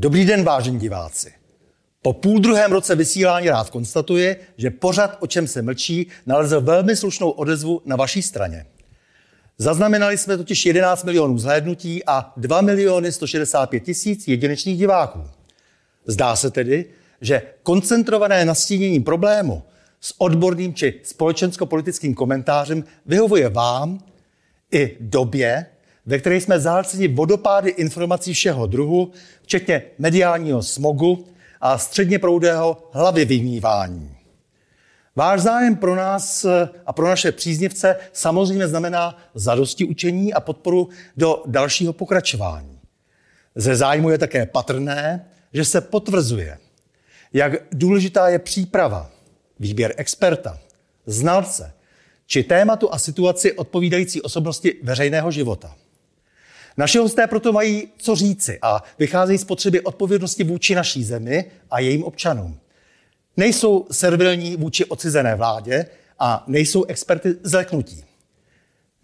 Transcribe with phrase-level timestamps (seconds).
[0.00, 1.32] Dobrý den, vážení diváci.
[2.02, 6.96] Po půl druhém roce vysílání rád konstatuje, že pořad, o čem se mlčí, nalezl velmi
[6.96, 8.66] slušnou odezvu na vaší straně.
[9.58, 15.24] Zaznamenali jsme totiž 11 milionů zhlédnutí a 2 miliony 165 tisíc jedinečných diváků.
[16.06, 16.84] Zdá se tedy,
[17.20, 19.62] že koncentrované nastínění problému
[20.00, 23.98] s odborným či společensko-politickým komentářem vyhovuje vám
[24.72, 25.66] i době,
[26.08, 29.12] ve které jsme zahlceni vodopády informací všeho druhu,
[29.42, 31.26] včetně mediálního smogu
[31.60, 34.16] a středně proudého hlavy vymývání.
[35.16, 36.46] Váš zájem pro nás
[36.86, 42.78] a pro naše příznivce samozřejmě znamená zadosti učení a podporu do dalšího pokračování.
[43.54, 46.58] Ze zájmu je také patrné, že se potvrzuje,
[47.32, 49.10] jak důležitá je příprava,
[49.60, 50.58] výběr experta,
[51.06, 51.72] znalce
[52.26, 55.76] či tématu a situaci odpovídající osobnosti veřejného života.
[56.78, 61.80] Naši hosté proto mají co říci a vycházejí z potřeby odpovědnosti vůči naší zemi a
[61.80, 62.58] jejím občanům.
[63.36, 65.86] Nejsou servilní vůči odcizené vládě
[66.18, 68.04] a nejsou experty zleknutí.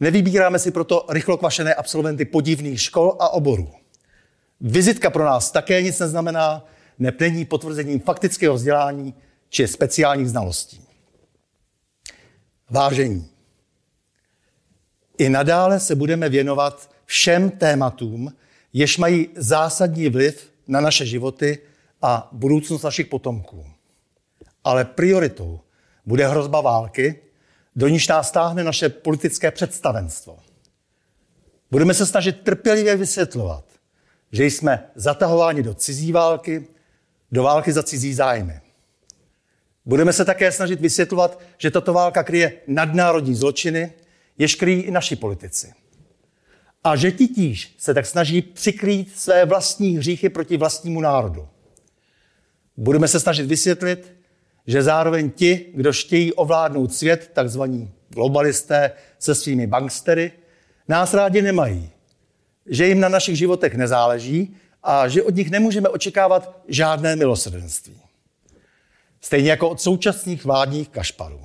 [0.00, 3.70] Nevybíráme si proto rychlokvašené absolventy podivných škol a oborů.
[4.60, 6.66] Vizitka pro nás také nic neznamená,
[6.98, 9.14] není potvrzením faktického vzdělání
[9.48, 10.80] či speciálních znalostí.
[12.70, 13.28] Vážení,
[15.18, 18.32] i nadále se budeme věnovat všem tématům,
[18.72, 21.58] jež mají zásadní vliv na naše životy
[22.02, 23.66] a budoucnost našich potomků.
[24.64, 25.60] Ale prioritou
[26.06, 27.20] bude hrozba války,
[27.76, 30.38] do níž nás stáhne naše politické představenstvo.
[31.70, 33.64] Budeme se snažit trpělivě vysvětlovat,
[34.32, 36.66] že jsme zatahováni do cizí války,
[37.32, 38.60] do války za cizí zájmy.
[39.84, 43.92] Budeme se také snažit vysvětlovat, že tato válka kryje nadnárodní zločiny,
[44.38, 45.72] jež kryjí i naši politici.
[46.84, 51.48] A že titíž se tak snaží přikrýt své vlastní hříchy proti vlastnímu národu.
[52.76, 54.14] Budeme se snažit vysvětlit,
[54.66, 60.32] že zároveň ti, kdo chtějí ovládnout svět, takzvaní globalisté se svými bankstery,
[60.88, 61.90] nás rádi nemají.
[62.66, 68.00] Že jim na našich životech nezáleží a že od nich nemůžeme očekávat žádné milosrdenství.
[69.20, 71.40] Stejně jako od současných vládních kašparů.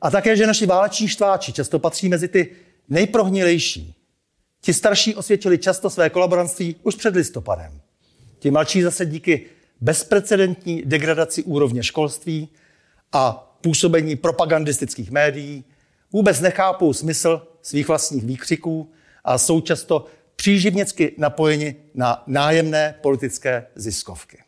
[0.00, 2.56] A také, že naši váleční štváči často patří mezi ty
[2.88, 3.94] nejprohnilejší.
[4.66, 7.80] Ti starší osvědčili často své kolaborantství už před listopadem.
[8.38, 9.46] Ti mladší zase díky
[9.80, 12.48] bezprecedentní degradaci úrovně školství
[13.12, 15.64] a působení propagandistických médií
[16.12, 18.92] vůbec nechápou smysl svých vlastních výkřiků
[19.24, 20.04] a jsou často
[20.36, 24.38] příživněcky napojeni na nájemné politické ziskovky.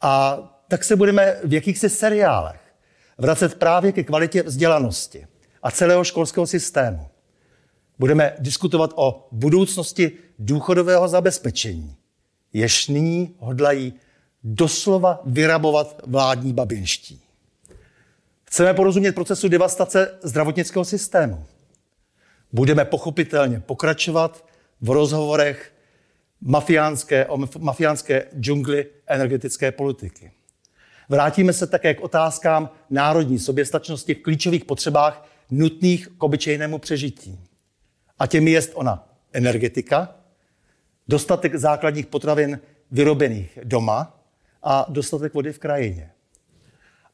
[0.00, 0.38] A
[0.68, 2.60] tak se budeme v jakýchsi seriálech
[3.18, 5.26] vracet právě ke kvalitě vzdělanosti
[5.62, 7.08] a celého školského systému.
[7.98, 11.96] Budeme diskutovat o budoucnosti důchodového zabezpečení,
[12.52, 13.92] jež nyní hodlají
[14.44, 17.20] doslova vyrabovat vládní babinští.
[18.44, 21.44] Chceme porozumět procesu devastace zdravotnického systému.
[22.52, 24.44] Budeme pochopitelně pokračovat
[24.80, 25.72] v rozhovorech
[26.40, 30.32] mafiánské, o mafiánské džungli energetické politiky.
[31.08, 37.38] Vrátíme se také k otázkám národní soběstačnosti v klíčových potřebách nutných k obyčejnému přežití.
[38.18, 40.16] A těmi jest ona energetika,
[41.08, 42.60] dostatek základních potravin
[42.90, 44.20] vyrobených doma
[44.62, 46.10] a dostatek vody v krajině.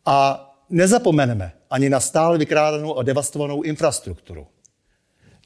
[0.07, 4.47] A nezapomeneme ani na stále vykrádanou a devastovanou infrastrukturu.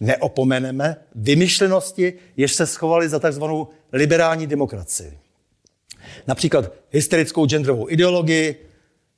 [0.01, 5.19] Neopomeneme vymyšlenosti, jež se schovaly za takzvanou liberální demokracii.
[6.27, 8.69] Například hysterickou genderovou ideologii,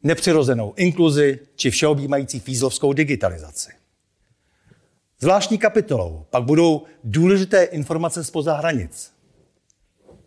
[0.02, 3.70] nepřirozenou inkluzi či všeobjímající fízlovskou digitalizaci.
[5.20, 9.12] Zvláštní kapitolou pak budou důležité informace spoza hranic.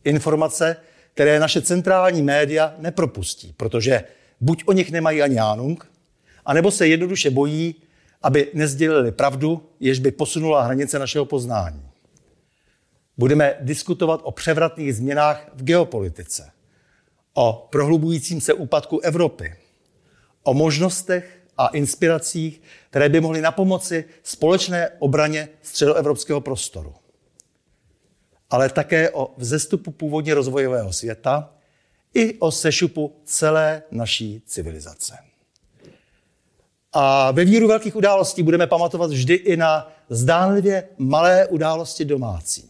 [0.03, 0.75] Informace,
[1.13, 4.03] které naše centrální média nepropustí, protože
[4.41, 5.91] buď o nich nemají ani ánung,
[6.45, 7.75] anebo se jednoduše bojí,
[8.21, 11.89] aby nezdělili pravdu, jež by posunula hranice našeho poznání.
[13.17, 16.51] Budeme diskutovat o převratných změnách v geopolitice,
[17.33, 19.55] o prohlubujícím se úpadku Evropy,
[20.43, 26.95] o možnostech a inspiracích, které by mohly napomoci společné obraně středoevropského prostoru.
[28.49, 31.49] Ale také o vzestupu původně rozvojového světa
[32.13, 35.17] i o sešupu celé naší civilizace.
[36.93, 42.69] A ve víru velkých událostí budeme pamatovat vždy i na zdánlivě malé události domácí.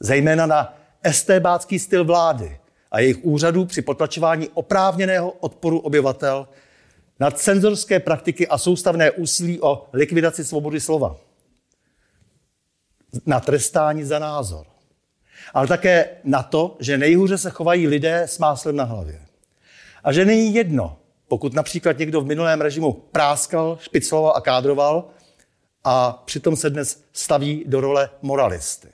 [0.00, 2.58] Zejména na estébácký styl vlády
[2.90, 6.48] a jejich úřadů při potlačování oprávněného odporu obyvatel
[7.20, 11.16] na cenzorské praktiky a soustavné úsilí o likvidaci svobody slova.
[13.26, 14.66] Na trestání za názor.
[15.54, 19.22] ale také na to, že nejhůře se chovají lidé s máslem na hlavě.
[20.04, 20.98] A že není jedno,
[21.28, 25.04] pokud například někdo v minulém režimu práskal, špicloval a kádroval
[25.84, 28.88] a přitom se dnes staví do role moralisty.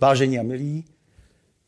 [0.00, 0.84] Vážení a milí,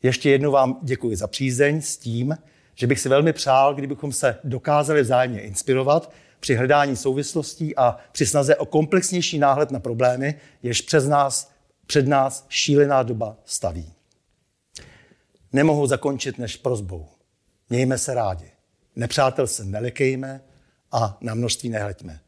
[0.03, 2.37] ještě jednou vám děkuji za přízeň s tím,
[2.79, 8.25] že bych si velmi přál, kdybychom se dokázali vzájemně inspirovat při hledání souvislostí a při
[8.25, 11.51] snaze o komplexnější náhled na problémy, jež přes nás,
[11.85, 13.93] před nás šílená doba staví.
[15.53, 17.07] Nemohu zakončit než prozbou.
[17.69, 18.51] Mějme se rádi.
[18.95, 20.41] Nepřátel se nelekejme
[20.91, 22.19] a na množství nehleďme.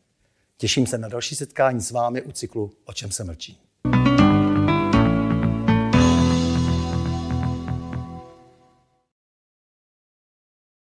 [0.57, 3.70] Těším se na další setkání s vámi u cyklu O čem se mlčí.